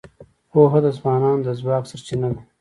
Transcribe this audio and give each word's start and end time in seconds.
پوهه 0.51 0.79
د 0.85 0.87
ځوانانو 0.97 1.45
د 1.45 1.49
ځواک 1.59 1.83
سرچینه 1.91 2.27
ده. 2.33 2.41